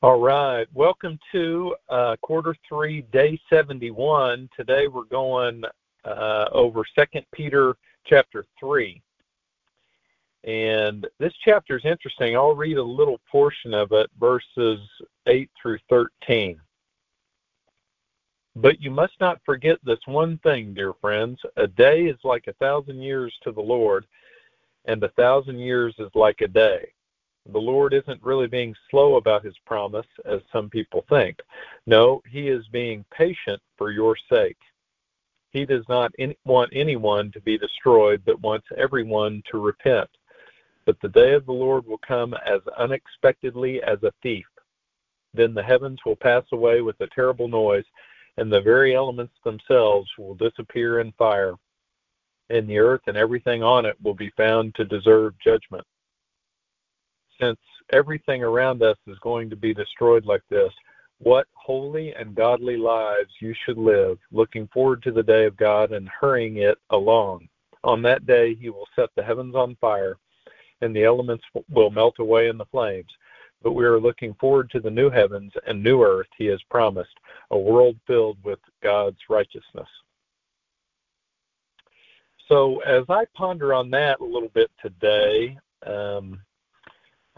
All 0.00 0.20
right. 0.20 0.68
Welcome 0.74 1.18
to 1.32 1.74
uh, 1.88 2.14
quarter 2.22 2.54
three, 2.68 3.02
day 3.12 3.36
71. 3.50 4.48
Today 4.56 4.86
we're 4.86 5.02
going 5.02 5.64
uh, 6.04 6.44
over 6.52 6.84
Second 6.96 7.26
Peter 7.34 7.74
chapter 8.06 8.46
3. 8.60 9.02
And 10.44 11.04
this 11.18 11.32
chapter 11.44 11.76
is 11.76 11.84
interesting. 11.84 12.36
I'll 12.36 12.54
read 12.54 12.76
a 12.76 12.82
little 12.82 13.20
portion 13.28 13.74
of 13.74 13.90
it, 13.90 14.08
verses 14.20 14.78
8 15.26 15.50
through 15.60 15.78
13. 15.90 16.60
But 18.54 18.80
you 18.80 18.92
must 18.92 19.14
not 19.18 19.40
forget 19.44 19.80
this 19.82 19.98
one 20.06 20.38
thing, 20.44 20.74
dear 20.74 20.92
friends. 21.00 21.40
A 21.56 21.66
day 21.66 22.04
is 22.04 22.18
like 22.22 22.44
a 22.46 22.52
thousand 22.64 23.02
years 23.02 23.34
to 23.42 23.50
the 23.50 23.60
Lord, 23.60 24.06
and 24.84 25.02
a 25.02 25.08
thousand 25.08 25.58
years 25.58 25.92
is 25.98 26.10
like 26.14 26.40
a 26.40 26.46
day 26.46 26.92
the 27.48 27.58
Lord 27.58 27.94
isn't 27.94 28.22
really 28.22 28.46
being 28.46 28.74
slow 28.90 29.16
about 29.16 29.44
his 29.44 29.56
promise, 29.64 30.06
as 30.26 30.40
some 30.52 30.68
people 30.68 31.04
think. 31.08 31.38
No, 31.86 32.22
he 32.30 32.48
is 32.48 32.66
being 32.68 33.04
patient 33.10 33.60
for 33.78 33.90
your 33.90 34.16
sake. 34.30 34.58
He 35.50 35.64
does 35.64 35.84
not 35.88 36.12
want 36.44 36.70
anyone 36.74 37.32
to 37.32 37.40
be 37.40 37.56
destroyed, 37.56 38.22
but 38.26 38.40
wants 38.42 38.66
everyone 38.76 39.42
to 39.50 39.58
repent. 39.58 40.10
But 40.84 41.00
the 41.00 41.08
day 41.08 41.32
of 41.32 41.46
the 41.46 41.52
Lord 41.52 41.86
will 41.86 42.00
come 42.06 42.34
as 42.34 42.60
unexpectedly 42.76 43.82
as 43.82 44.02
a 44.02 44.12
thief. 44.22 44.46
Then 45.32 45.54
the 45.54 45.62
heavens 45.62 46.00
will 46.04 46.16
pass 46.16 46.44
away 46.52 46.82
with 46.82 47.00
a 47.00 47.08
terrible 47.14 47.48
noise, 47.48 47.84
and 48.36 48.52
the 48.52 48.60
very 48.60 48.94
elements 48.94 49.34
themselves 49.42 50.10
will 50.18 50.34
disappear 50.34 51.00
in 51.00 51.12
fire, 51.12 51.54
and 52.50 52.68
the 52.68 52.78
earth 52.78 53.02
and 53.06 53.16
everything 53.16 53.62
on 53.62 53.86
it 53.86 53.96
will 54.02 54.14
be 54.14 54.30
found 54.36 54.74
to 54.74 54.84
deserve 54.84 55.32
judgment 55.42 55.86
since 57.40 57.58
everything 57.92 58.42
around 58.42 58.82
us 58.82 58.96
is 59.06 59.18
going 59.20 59.50
to 59.50 59.56
be 59.56 59.74
destroyed 59.74 60.24
like 60.24 60.42
this, 60.50 60.72
what 61.18 61.46
holy 61.54 62.14
and 62.14 62.34
godly 62.34 62.76
lives 62.76 63.32
you 63.40 63.54
should 63.64 63.78
live, 63.78 64.18
looking 64.30 64.68
forward 64.68 65.02
to 65.02 65.10
the 65.10 65.22
day 65.22 65.46
of 65.46 65.56
God 65.56 65.92
and 65.92 66.08
hurrying 66.08 66.58
it 66.58 66.78
along. 66.90 67.48
On 67.84 68.02
that 68.02 68.26
day, 68.26 68.54
He 68.54 68.70
will 68.70 68.88
set 68.94 69.08
the 69.16 69.22
heavens 69.22 69.54
on 69.54 69.76
fire, 69.80 70.16
and 70.80 70.94
the 70.94 71.04
elements 71.04 71.44
will 71.70 71.90
melt 71.90 72.16
away 72.18 72.48
in 72.48 72.58
the 72.58 72.66
flames. 72.66 73.10
But 73.62 73.72
we 73.72 73.84
are 73.84 73.98
looking 73.98 74.34
forward 74.34 74.70
to 74.70 74.80
the 74.80 74.90
new 74.90 75.10
heavens 75.10 75.52
and 75.66 75.82
new 75.82 76.02
earth 76.02 76.28
He 76.36 76.46
has 76.46 76.62
promised, 76.70 77.16
a 77.50 77.58
world 77.58 77.96
filled 78.06 78.38
with 78.44 78.60
God's 78.82 79.18
righteousness. 79.28 79.88
So, 82.48 82.78
as 82.80 83.04
I 83.08 83.26
ponder 83.34 83.74
on 83.74 83.90
that 83.90 84.20
a 84.20 84.24
little 84.24 84.48
bit 84.48 84.70
today, 84.80 85.58
um, 85.84 86.40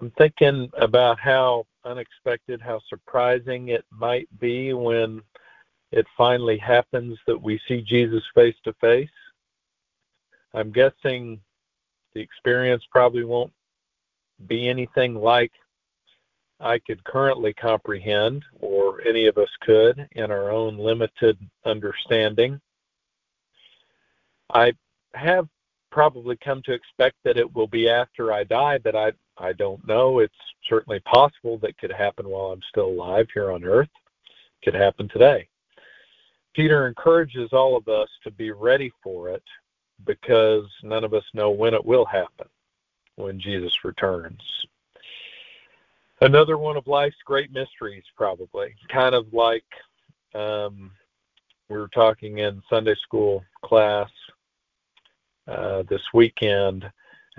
I'm 0.01 0.11
thinking 0.13 0.71
about 0.79 1.21
how 1.21 1.67
unexpected, 1.85 2.61
how 2.61 2.81
surprising 2.89 3.69
it 3.69 3.85
might 3.91 4.29
be 4.39 4.73
when 4.73 5.21
it 5.93 6.07
finally 6.17 6.57
happens 6.57 7.19
that 7.27 7.41
we 7.41 7.61
see 7.69 7.83
Jesus 7.83 8.23
face 8.35 8.55
to 8.65 8.73
face. 8.81 9.11
I'm 10.55 10.73
guessing 10.73 11.41
the 12.15 12.21
experience 12.21 12.83
probably 12.91 13.25
won't 13.25 13.53
be 14.47 14.69
anything 14.69 15.15
like 15.15 15.53
I 16.61 16.79
could 16.79 17.05
currently 17.05 17.53
comprehend, 17.53 18.43
or 18.59 19.01
any 19.07 19.27
of 19.27 19.39
us 19.39 19.49
could, 19.61 20.09
in 20.13 20.31
our 20.31 20.51
own 20.51 20.79
limited 20.79 21.39
understanding. 21.65 22.61
I 24.53 24.73
have 25.15 25.49
probably 25.91 26.37
come 26.37 26.63
to 26.65 26.73
expect 26.73 27.17
that 27.25 27.37
it 27.37 27.55
will 27.55 27.67
be 27.67 27.89
after 27.89 28.33
I 28.33 28.45
die, 28.45 28.79
but 28.79 28.97
I 28.97 29.13
I 29.39 29.53
don't 29.55 29.87
know. 29.87 30.19
It's 30.19 30.35
certainly 30.69 31.01
possible 31.01 31.59
that 31.59 31.79
could 31.79 31.93
happen 31.93 32.29
while 32.29 32.53
I'm 32.53 32.61
still 32.69 32.89
alive 32.89 33.27
here 33.33 33.51
on 33.51 33.65
earth. 33.65 33.89
Could 34.63 34.75
happen 34.75 35.09
today. 35.09 35.49
Peter 36.55 36.87
encourages 36.87 37.53
all 37.53 37.77
of 37.77 37.89
us 37.89 38.09
to 38.25 38.31
be 38.31 38.51
ready 38.51 38.93
for 39.03 39.31
it 39.31 39.43
because 40.07 40.67
none 40.83 41.05
of 41.05 41.15
us 41.15 41.25
know 41.33 41.51
when 41.51 41.75
it 41.75 41.85
will 41.85 42.05
happen 42.05 42.49
when 43.17 43.41
Jesus 43.41 43.73
returns. 43.85 44.43
Another 46.21 46.59
one 46.59 46.77
of 46.77 46.87
life's 46.87 47.17
great 47.25 47.51
mysteries, 47.53 48.05
probably. 48.17 48.75
Kind 48.93 49.15
of 49.15 49.33
like 49.33 49.65
um, 50.35 50.91
we 51.71 51.79
were 51.79 51.89
talking 51.89 52.39
in 52.39 52.63
Sunday 52.69 52.97
school 53.03 53.43
class 53.65 54.11
uh, 55.51 55.83
this 55.89 56.03
weekend 56.15 56.91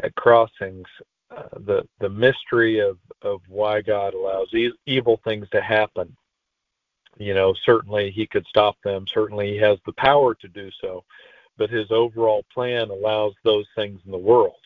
at 0.03 0.13
Crossings 0.15 0.87
uh, 1.35 1.43
the 1.65 1.87
the 1.99 2.09
mystery 2.09 2.79
of 2.79 2.97
of 3.21 3.41
why 3.47 3.81
God 3.81 4.13
allows 4.13 4.53
e- 4.53 4.73
evil 4.85 5.19
things 5.23 5.47
to 5.51 5.61
happen. 5.61 6.15
You 7.17 7.33
know, 7.33 7.53
certainly 7.65 8.11
He 8.11 8.27
could 8.27 8.45
stop 8.47 8.75
them. 8.83 9.05
Certainly 9.07 9.51
He 9.51 9.57
has 9.57 9.77
the 9.85 9.93
power 9.93 10.35
to 10.35 10.47
do 10.47 10.69
so, 10.81 11.03
but 11.57 11.69
His 11.69 11.89
overall 11.91 12.43
plan 12.53 12.89
allows 12.89 13.33
those 13.43 13.65
things 13.75 14.01
in 14.05 14.11
the 14.11 14.17
world. 14.17 14.59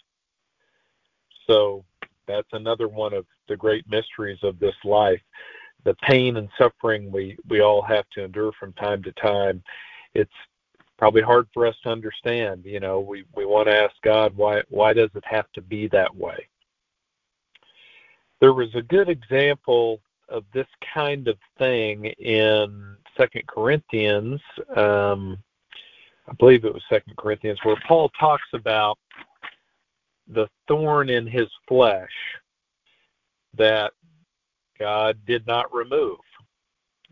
So 1.48 1.86
that's 2.28 2.54
another 2.54 2.88
one 2.88 3.14
of 3.14 3.26
the 3.48 3.56
great 3.58 3.88
mysteries 3.88 4.40
of 4.42 4.58
this 4.60 4.76
life. 4.84 5.22
The 5.84 5.96
pain 6.02 6.38
and 6.38 6.50
suffering 6.58 7.12
we 7.12 7.38
we 7.48 7.62
all 7.62 7.84
have 7.84 8.10
to 8.14 8.24
endure 8.24 8.54
from 8.54 8.74
time 8.74 9.04
to 9.04 9.12
time. 9.12 9.62
It's 10.16 10.32
probably 10.98 11.22
hard 11.22 11.48
for 11.54 11.66
us 11.66 11.76
to 11.84 11.90
understand. 11.90 12.64
You 12.66 12.80
know, 12.80 13.00
we 13.00 13.26
we 13.36 13.46
want 13.46 13.68
to 13.68 13.76
ask 13.76 13.96
God 14.04 14.36
why 14.36 14.62
why 14.70 14.94
does 14.94 15.10
it 15.16 15.24
have 15.26 15.52
to 15.54 15.62
be 15.62 15.88
that 15.90 16.16
way? 16.16 16.48
there 18.42 18.54
was 18.54 18.74
a 18.76 18.82
good 18.82 19.10
example 19.10 20.00
of 20.30 20.44
this 20.54 20.68
kind 20.94 21.28
of 21.28 21.38
thing 21.58 22.06
in 22.06 22.96
Second 23.18 23.48
Corinthians. 23.48 24.42
Um, 24.76 25.38
I 26.28 26.34
believe 26.40 26.66
it 26.66 26.74
was 26.74 26.84
Second 26.90 27.16
Corinthians, 27.18 27.60
where 27.64 27.78
Paul 27.88 28.10
talks 28.20 28.48
about 28.54 28.98
the 30.28 30.48
thorn 30.68 31.10
in 31.10 31.28
his 31.28 31.48
flesh 31.68 32.10
that 33.58 33.94
God 34.80 35.18
did 35.26 35.46
not 35.48 35.74
remove. 35.74 36.18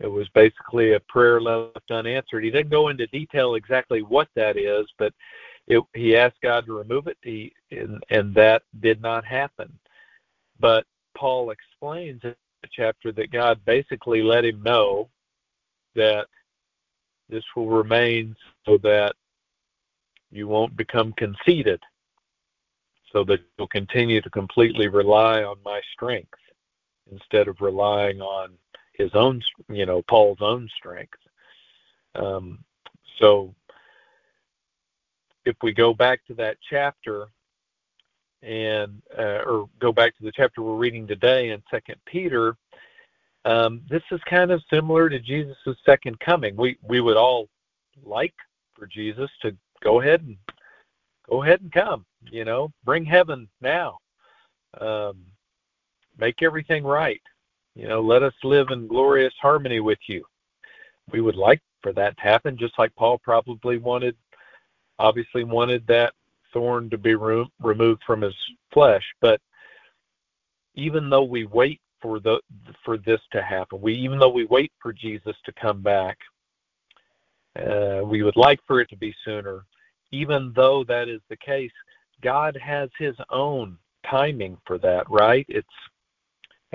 It 0.00 0.08
was 0.08 0.28
basically 0.30 0.94
a 0.94 1.00
prayer 1.00 1.40
left 1.40 1.90
unanswered. 1.90 2.44
He 2.44 2.50
didn't 2.50 2.70
go 2.70 2.88
into 2.88 3.06
detail 3.08 3.54
exactly 3.54 4.02
what 4.02 4.28
that 4.34 4.56
is, 4.56 4.86
but 4.98 5.12
it, 5.66 5.82
he 5.94 6.16
asked 6.16 6.40
God 6.42 6.66
to 6.66 6.76
remove 6.76 7.06
it, 7.06 7.16
he, 7.22 7.52
and, 7.70 8.02
and 8.10 8.34
that 8.34 8.62
did 8.80 9.00
not 9.00 9.24
happen. 9.24 9.72
But 10.60 10.84
Paul 11.16 11.50
explains 11.50 12.20
in 12.24 12.34
the 12.62 12.68
chapter 12.72 13.12
that 13.12 13.30
God 13.30 13.64
basically 13.64 14.22
let 14.22 14.44
him 14.44 14.62
know 14.62 15.08
that 15.94 16.26
this 17.28 17.44
will 17.56 17.68
remain 17.68 18.34
so 18.66 18.78
that 18.78 19.14
you 20.30 20.48
won't 20.48 20.76
become 20.76 21.12
conceited, 21.12 21.80
so 23.12 23.24
that 23.24 23.40
you'll 23.56 23.68
continue 23.68 24.20
to 24.20 24.30
completely 24.30 24.88
rely 24.88 25.44
on 25.44 25.56
my 25.64 25.80
strength 25.92 26.38
instead 27.10 27.48
of 27.48 27.60
relying 27.60 28.20
on 28.20 28.50
his 28.94 29.14
own, 29.14 29.42
you 29.68 29.86
know, 29.86 30.02
Paul's 30.02 30.38
own 30.40 30.68
strength. 30.76 31.18
Um, 32.14 32.64
so 33.18 33.54
if 35.44 35.56
we 35.62 35.72
go 35.72 35.92
back 35.92 36.24
to 36.26 36.34
that 36.34 36.56
chapter, 36.68 37.28
and 38.44 39.00
uh, 39.18 39.40
or 39.46 39.68
go 39.80 39.90
back 39.90 40.16
to 40.16 40.22
the 40.22 40.32
chapter 40.32 40.62
we're 40.62 40.76
reading 40.76 41.06
today 41.06 41.50
in 41.50 41.62
Second 41.70 41.96
Peter. 42.04 42.56
Um, 43.46 43.82
this 43.88 44.02
is 44.10 44.20
kind 44.28 44.50
of 44.50 44.62
similar 44.70 45.08
to 45.08 45.18
Jesus' 45.18 45.56
second 45.84 46.20
coming. 46.20 46.54
We 46.56 46.76
we 46.82 47.00
would 47.00 47.16
all 47.16 47.48
like 48.04 48.34
for 48.74 48.86
Jesus 48.86 49.30
to 49.42 49.56
go 49.82 50.00
ahead 50.00 50.22
and 50.22 50.36
go 51.28 51.42
ahead 51.42 51.62
and 51.62 51.72
come. 51.72 52.04
You 52.30 52.44
know, 52.44 52.70
bring 52.84 53.04
heaven 53.04 53.48
now. 53.60 53.98
Um, 54.80 55.24
make 56.18 56.42
everything 56.42 56.84
right. 56.84 57.22
You 57.74 57.88
know, 57.88 58.00
let 58.00 58.22
us 58.22 58.34
live 58.44 58.68
in 58.70 58.86
glorious 58.86 59.34
harmony 59.40 59.80
with 59.80 59.98
you. 60.06 60.24
We 61.12 61.20
would 61.20 61.36
like 61.36 61.60
for 61.82 61.92
that 61.92 62.16
to 62.16 62.22
happen, 62.22 62.56
just 62.56 62.78
like 62.78 62.94
Paul 62.94 63.18
probably 63.18 63.78
wanted, 63.78 64.16
obviously 64.98 65.44
wanted 65.44 65.86
that 65.88 66.14
thorn 66.52 66.88
to 66.90 66.98
be 66.98 67.14
re- 67.14 67.50
removed 67.60 68.02
from 68.06 68.22
his 68.22 68.34
flesh. 68.72 69.02
But 69.20 69.40
even 70.74 71.10
though 71.10 71.24
we 71.24 71.46
wait 71.46 71.80
for 72.00 72.20
the 72.20 72.40
for 72.84 72.96
this 72.98 73.20
to 73.32 73.42
happen, 73.42 73.80
we 73.80 73.94
even 73.94 74.18
though 74.18 74.30
we 74.30 74.44
wait 74.46 74.72
for 74.80 74.92
Jesus 74.92 75.36
to 75.44 75.52
come 75.52 75.82
back, 75.82 76.16
uh, 77.58 78.02
we 78.04 78.22
would 78.22 78.36
like 78.36 78.60
for 78.66 78.80
it 78.80 78.88
to 78.90 78.96
be 78.96 79.14
sooner. 79.24 79.64
Even 80.12 80.52
though 80.54 80.84
that 80.84 81.08
is 81.08 81.20
the 81.28 81.36
case, 81.36 81.72
God 82.22 82.56
has 82.62 82.88
His 82.98 83.16
own 83.30 83.76
timing 84.08 84.56
for 84.64 84.78
that, 84.78 85.10
right? 85.10 85.44
It's 85.48 85.66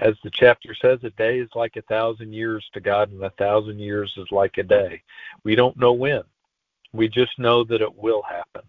as 0.02 0.16
the 0.24 0.32
chapter 0.32 0.76
says, 0.82 1.00
a 1.04 1.10
day 1.12 1.40
is 1.40 1.50
like 1.56 1.76
a 1.76 1.82
thousand 1.84 2.34
years 2.34 2.68
to 2.74 2.80
God, 2.80 3.12
and 3.12 3.24
a 3.24 3.30
thousand 3.32 3.80
years 3.80 4.14
is 4.18 4.28
like 4.32 4.58
a 4.58 4.64
day. 4.64 5.02
We 5.44 5.56
don't 5.56 5.78
know 5.78 5.94
when. 5.94 6.24
We 6.94 7.08
just 7.08 7.38
know 7.38 7.64
that 7.66 7.82
it 7.82 7.96
will 7.96 8.22
happen. 8.22 8.64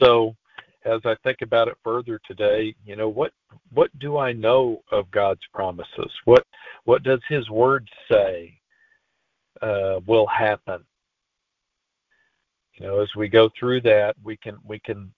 So 0.00 0.36
as 0.84 1.00
I 1.04 1.14
think 1.22 1.42
about 1.42 1.68
it 1.68 1.76
further 1.84 2.20
today, 2.26 2.74
you 2.84 2.96
know, 2.96 3.08
what 3.08 3.32
what 3.72 3.96
do 3.98 4.18
I 4.18 4.32
know 4.32 4.82
of 4.90 5.10
God's 5.10 5.42
promises? 5.52 6.10
What 6.24 6.44
what 6.84 7.02
does 7.02 7.20
His 7.28 7.48
Word 7.50 7.88
say 8.10 8.58
uh, 9.60 10.00
will 10.06 10.26
happen? 10.26 10.84
You 12.74 12.86
know, 12.86 13.00
as 13.00 13.14
we 13.16 13.28
go 13.28 13.50
through 13.58 13.82
that, 13.82 14.16
we 14.24 14.36
can 14.36 14.58
we 14.64 14.78
can 14.80 15.12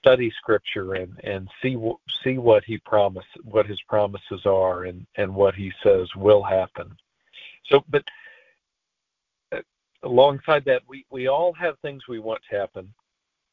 study 0.00 0.32
Scripture 0.38 0.94
and 0.94 1.18
and 1.24 1.48
see 1.62 1.76
see 2.24 2.38
what 2.38 2.64
He 2.64 2.78
promised, 2.78 3.28
what 3.44 3.66
His 3.66 3.80
promises 3.88 4.46
are, 4.46 4.84
and 4.84 5.06
and 5.16 5.34
what 5.34 5.54
He 5.54 5.72
says 5.82 6.08
will 6.16 6.42
happen. 6.42 6.96
So, 7.66 7.84
but 7.88 8.04
uh, 9.52 9.60
alongside 10.02 10.64
that, 10.66 10.82
we 10.88 11.06
we 11.10 11.28
all 11.28 11.52
have 11.54 11.78
things 11.78 12.08
we 12.08 12.18
want 12.18 12.40
to 12.50 12.58
happen 12.58 12.92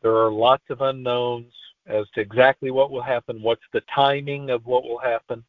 there 0.02 0.16
are 0.16 0.32
lots 0.32 0.64
of 0.70 0.82
unknowns 0.82 1.54
as 1.88 2.06
to 2.14 2.22
exactly 2.22 2.72
what 2.72 2.92
will 2.92 3.02
happen, 3.02 3.42
what's 3.42 3.64
the 3.74 3.82
timing 3.94 4.50
of 4.50 4.66
what 4.66 4.84
will 4.84 5.00
happen. 5.00 5.44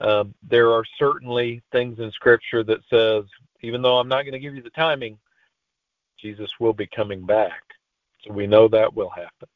Um, 0.00 0.34
there 0.48 0.72
are 0.72 0.84
certainly 0.98 1.62
things 1.70 1.98
in 1.98 2.10
Scripture 2.12 2.64
that 2.64 2.80
says, 2.88 3.24
even 3.60 3.82
though 3.82 3.98
I'm 3.98 4.08
not 4.08 4.22
going 4.22 4.32
to 4.32 4.38
give 4.38 4.54
you 4.54 4.62
the 4.62 4.70
timing, 4.70 5.18
Jesus 6.18 6.50
will 6.58 6.72
be 6.72 6.86
coming 6.86 7.24
back. 7.24 7.62
So 8.24 8.32
we 8.32 8.46
know 8.46 8.68
that 8.68 8.94
will 8.94 9.10
happen. 9.10 9.48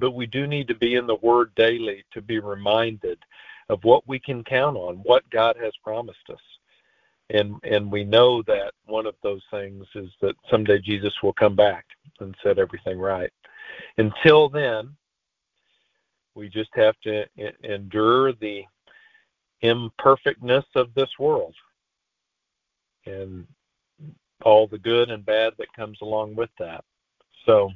But 0.00 0.12
we 0.12 0.26
do 0.26 0.46
need 0.46 0.66
to 0.68 0.74
be 0.74 0.96
in 0.96 1.06
the 1.06 1.16
Word 1.16 1.54
daily 1.54 2.04
to 2.12 2.20
be 2.20 2.38
reminded 2.38 3.18
of 3.68 3.84
what 3.84 4.06
we 4.08 4.18
can 4.18 4.42
count 4.42 4.76
on, 4.76 4.96
what 5.04 5.28
God 5.30 5.56
has 5.62 5.72
promised 5.84 6.28
us. 6.30 6.40
And 7.30 7.54
and 7.62 7.92
we 7.92 8.02
know 8.02 8.42
that 8.42 8.72
one 8.86 9.06
of 9.06 9.14
those 9.22 9.42
things 9.50 9.86
is 9.94 10.10
that 10.20 10.34
someday 10.50 10.80
Jesus 10.80 11.14
will 11.22 11.32
come 11.34 11.54
back 11.54 11.84
and 12.18 12.34
set 12.42 12.58
everything 12.58 12.98
right. 12.98 13.32
Until 13.98 14.48
then, 14.48 14.96
we 16.34 16.48
just 16.48 16.70
have 16.74 16.96
to 17.04 17.26
endure 17.62 18.32
the 18.32 18.64
imperfectness 19.62 20.64
of 20.74 20.92
this 20.94 21.10
world 21.18 21.54
and 23.06 23.46
all 24.42 24.66
the 24.66 24.78
good 24.78 25.10
and 25.10 25.24
bad 25.24 25.52
that 25.58 25.72
comes 25.74 25.98
along 26.00 26.34
with 26.34 26.50
that. 26.58 26.84
So 27.46 27.70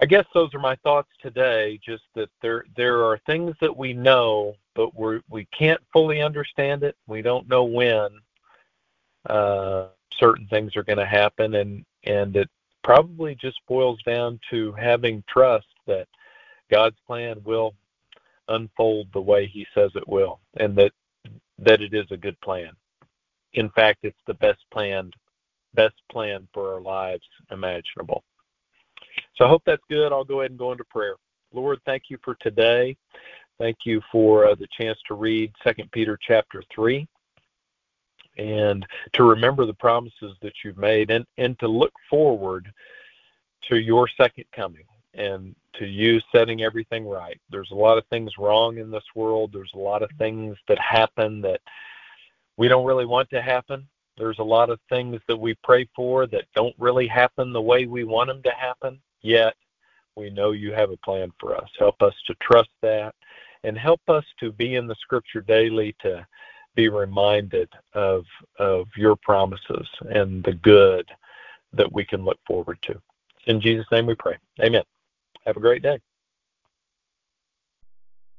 I 0.00 0.06
guess 0.06 0.24
those 0.32 0.54
are 0.54 0.60
my 0.60 0.76
thoughts 0.76 1.10
today. 1.20 1.78
Just 1.84 2.04
that 2.14 2.30
there 2.40 2.64
there 2.76 3.04
are 3.04 3.18
things 3.26 3.54
that 3.60 3.76
we 3.76 3.92
know, 3.92 4.54
but 4.74 4.98
we 4.98 5.20
we 5.28 5.46
can't 5.46 5.80
fully 5.92 6.22
understand 6.22 6.82
it. 6.84 6.96
We 7.06 7.22
don't 7.22 7.48
know 7.48 7.64
when 7.64 8.08
uh, 9.28 9.86
certain 10.18 10.46
things 10.48 10.76
are 10.76 10.84
going 10.84 10.98
to 10.98 11.06
happen, 11.06 11.54
and 11.56 11.84
and 12.04 12.36
it 12.36 12.48
probably 12.84 13.34
just 13.34 13.58
boils 13.66 14.00
down 14.04 14.38
to 14.50 14.72
having 14.72 15.24
trust 15.28 15.66
that 15.86 16.06
God's 16.70 16.96
plan 17.06 17.40
will 17.44 17.74
unfold 18.48 19.08
the 19.12 19.20
way 19.20 19.46
he 19.46 19.66
says 19.74 19.90
it 19.94 20.08
will 20.08 20.40
and 20.56 20.74
that 20.76 20.92
that 21.58 21.82
it 21.82 21.92
is 21.92 22.06
a 22.10 22.16
good 22.16 22.40
plan. 22.40 22.70
In 23.54 23.68
fact, 23.70 24.00
it's 24.04 24.20
the 24.26 24.34
best 24.34 24.60
planned 24.72 25.12
best 25.74 25.96
plan 26.10 26.48
for 26.54 26.72
our 26.74 26.80
lives 26.80 27.26
imaginable. 27.50 28.24
So 29.38 29.44
I 29.44 29.48
hope 29.48 29.62
that's 29.64 29.82
good. 29.88 30.12
I'll 30.12 30.24
go 30.24 30.40
ahead 30.40 30.50
and 30.50 30.58
go 30.58 30.72
into 30.72 30.84
prayer. 30.84 31.14
Lord, 31.52 31.78
thank 31.86 32.04
you 32.08 32.18
for 32.24 32.34
today. 32.40 32.96
Thank 33.58 33.78
you 33.84 34.02
for 34.10 34.46
uh, 34.46 34.54
the 34.56 34.66
chance 34.78 34.98
to 35.06 35.14
read 35.14 35.52
2 35.64 35.72
Peter 35.92 36.18
chapter 36.20 36.62
3 36.74 37.06
and 38.36 38.84
to 39.14 39.24
remember 39.24 39.64
the 39.64 39.74
promises 39.74 40.36
that 40.42 40.52
you've 40.64 40.76
made 40.76 41.10
and, 41.10 41.24
and 41.38 41.58
to 41.60 41.68
look 41.68 41.92
forward 42.10 42.70
to 43.68 43.76
your 43.76 44.08
second 44.20 44.44
coming 44.54 44.84
and 45.14 45.54
to 45.74 45.86
you 45.86 46.20
setting 46.32 46.62
everything 46.62 47.06
right. 47.06 47.40
There's 47.50 47.70
a 47.72 47.76
lot 47.76 47.98
of 47.98 48.06
things 48.06 48.30
wrong 48.38 48.78
in 48.78 48.90
this 48.90 49.04
world. 49.14 49.50
There's 49.52 49.72
a 49.74 49.78
lot 49.78 50.02
of 50.02 50.10
things 50.18 50.56
that 50.68 50.78
happen 50.78 51.40
that 51.42 51.60
we 52.56 52.68
don't 52.68 52.86
really 52.86 53.06
want 53.06 53.30
to 53.30 53.42
happen. 53.42 53.86
There's 54.16 54.38
a 54.38 54.44
lot 54.44 54.70
of 54.70 54.80
things 54.88 55.20
that 55.28 55.36
we 55.36 55.56
pray 55.62 55.88
for 55.94 56.26
that 56.28 56.44
don't 56.54 56.74
really 56.78 57.06
happen 57.06 57.52
the 57.52 57.62
way 57.62 57.86
we 57.86 58.04
want 58.04 58.28
them 58.28 58.42
to 58.42 58.50
happen, 58.50 59.00
yet 59.28 59.54
we 60.16 60.30
know 60.30 60.52
you 60.52 60.72
have 60.72 60.90
a 60.90 60.96
plan 60.98 61.30
for 61.38 61.56
us. 61.56 61.68
Help 61.78 62.02
us 62.02 62.14
to 62.26 62.34
trust 62.42 62.70
that 62.82 63.14
and 63.64 63.76
help 63.78 64.00
us 64.08 64.24
to 64.40 64.52
be 64.52 64.76
in 64.76 64.86
the 64.86 64.96
scripture 65.00 65.40
daily 65.40 65.94
to 66.00 66.26
be 66.74 66.88
reminded 66.88 67.68
of 67.94 68.24
of 68.58 68.86
your 68.96 69.16
promises 69.16 69.88
and 70.10 70.44
the 70.44 70.52
good 70.52 71.06
that 71.72 71.92
we 71.92 72.04
can 72.04 72.24
look 72.24 72.38
forward 72.46 72.78
to. 72.82 73.00
In 73.46 73.60
Jesus' 73.60 73.86
name 73.90 74.06
we 74.06 74.14
pray. 74.14 74.36
Amen. 74.62 74.82
Have 75.44 75.56
a 75.56 75.60
great 75.60 75.82
day. 75.82 75.98